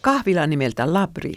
[0.00, 1.32] Kahvila nimeltä Labri.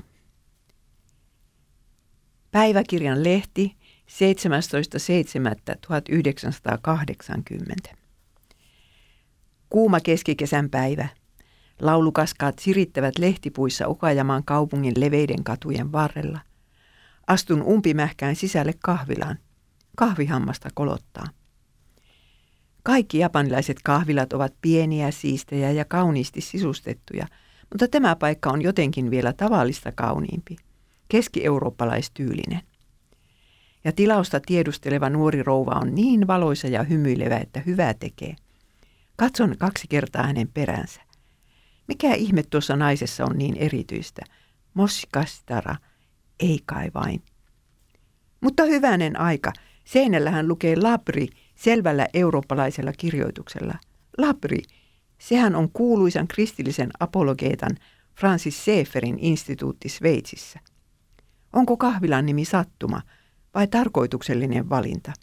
[2.52, 3.78] Päiväkirjan lehti
[7.90, 7.96] 17.7.1980.
[9.70, 11.08] Kuuma keskikesän päivä.
[11.82, 16.40] Laulukaskaat sirittävät lehtipuissa Okajamaan kaupungin leveiden katujen varrella.
[17.28, 19.38] Astun umpimähkään sisälle kahvilaan.
[19.96, 21.28] Kahvihammasta kolottaa.
[22.88, 27.28] Kaikki japanilaiset kahvilat ovat pieniä, siistejä ja kauniisti sisustettuja,
[27.70, 30.56] mutta tämä paikka on jotenkin vielä tavallista kauniimpi,
[31.10, 32.62] keski-eurooppalaistyylinen.
[33.84, 38.36] Ja tilausta tiedusteleva nuori rouva on niin valoisa ja hymyilevä, että hyvää tekee.
[39.16, 41.02] Katson kaksi kertaa hänen peränsä.
[41.88, 44.22] Mikä ihme tuossa naisessa on niin erityistä?
[44.74, 45.76] Moskastara,
[46.40, 47.24] ei kai vain.
[48.42, 49.54] Mutta hyvänen aika,
[49.86, 53.74] seinällähän lukee labri selvällä eurooppalaisella kirjoituksella.
[54.18, 54.62] Labri,
[55.20, 57.78] sehän on kuuluisan kristillisen apologeetan
[58.20, 60.60] Francis Seferin instituutti Sveitsissä.
[61.54, 63.02] Onko kahvilan nimi sattuma
[63.54, 65.14] vai tarkoituksellinen valinta?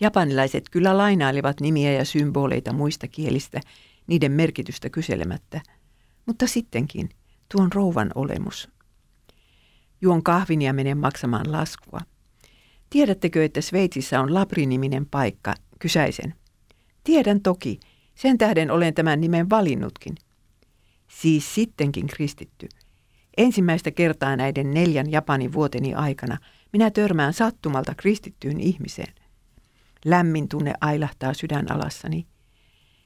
[0.00, 3.60] Japanilaiset kyllä lainailivat nimiä ja symboleita muista kielistä
[4.06, 5.60] niiden merkitystä kyselemättä,
[6.26, 7.08] mutta sittenkin
[7.52, 8.68] tuon rouvan olemus.
[10.00, 12.00] Juon kahvin ja menen maksamaan laskua.
[12.90, 15.54] Tiedättekö, että Sveitsissä on Labri-niminen paikka?
[15.78, 16.34] Kysäisen.
[17.04, 17.80] Tiedän toki.
[18.14, 20.14] Sen tähden olen tämän nimen valinnutkin.
[21.08, 22.68] Siis sittenkin kristitty.
[23.36, 26.38] Ensimmäistä kertaa näiden neljän Japanin vuoteni aikana
[26.72, 29.14] minä törmään sattumalta kristittyyn ihmiseen.
[30.04, 32.26] Lämmin tunne ailahtaa sydän alassani.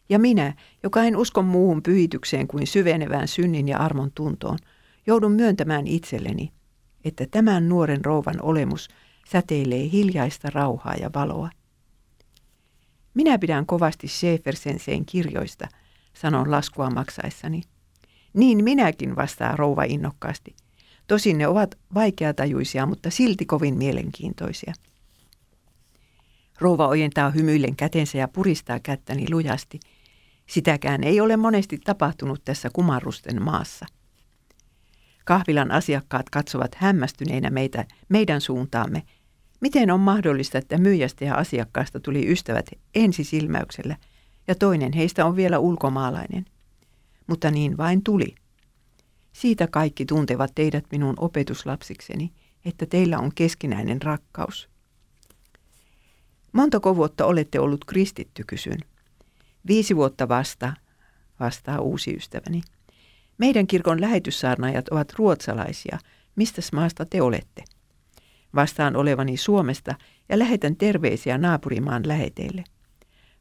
[0.08, 4.58] Ja minä, joka en usko muuhun pyhitykseen kuin syvenevään synnin ja armon tuntoon,
[5.06, 6.52] joudun myöntämään itselleni,
[7.04, 8.88] että tämän nuoren rouvan olemus–
[9.30, 11.50] säteilee hiljaista rauhaa ja valoa.
[13.14, 15.68] Minä pidän kovasti Schäfersenseen kirjoista,
[16.14, 17.62] sanon laskua maksaessani.
[18.32, 20.56] Niin minäkin vastaa rouva innokkaasti.
[21.06, 24.74] Tosin ne ovat vaikeatajuisia, mutta silti kovin mielenkiintoisia.
[26.60, 29.80] Rouva ojentaa hymyillen kätensä ja puristaa kättäni lujasti.
[30.46, 33.86] Sitäkään ei ole monesti tapahtunut tässä kumarrusten maassa.
[35.24, 39.02] Kahvilan asiakkaat katsovat hämmästyneinä meitä, meidän suuntaamme.
[39.60, 43.96] Miten on mahdollista, että myyjästä ja asiakkaasta tuli ystävät ensisilmäyksellä
[44.48, 46.44] ja toinen heistä on vielä ulkomaalainen?
[47.26, 48.34] Mutta niin vain tuli.
[49.32, 52.32] Siitä kaikki tuntevat teidät minun opetuslapsikseni,
[52.64, 54.68] että teillä on keskinäinen rakkaus.
[56.52, 58.78] Montako vuotta olette ollut kristitty, kysyn.
[59.66, 60.72] Viisi vuotta vasta,
[61.40, 62.62] vastaa uusi ystäväni.
[63.38, 65.98] Meidän kirkon lähetyssaarnaajat ovat ruotsalaisia.
[66.36, 67.64] Mistä maasta te olette?
[68.54, 69.94] Vastaan olevani Suomesta
[70.28, 72.64] ja lähetän terveisiä naapurimaan läheteille.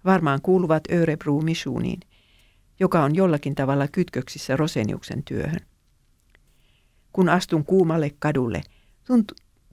[0.05, 1.99] Varmaan kuuluvat Örebro Missioniin,
[2.79, 5.59] joka on jollakin tavalla kytköksissä Roseniuksen työhön.
[7.11, 8.61] Kun astun kuumalle kadulle,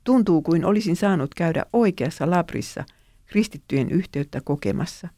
[0.05, 2.85] tuntuu kuin olisin saanut käydä oikeassa labrissa
[3.27, 5.09] kristittyjen yhteyttä kokemassa.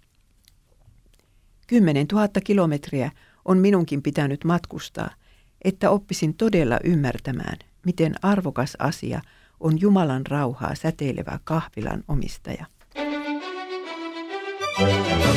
[1.67, 3.11] Kymmenen tuhatta kilometriä
[3.45, 5.11] on minunkin pitänyt matkustaa,
[5.65, 9.21] että oppisin todella ymmärtämään, miten arvokas asia
[9.61, 12.67] on Jumalan rauhaa säteilevä kahvilan omistaja.
[14.83, 15.32] Thank you.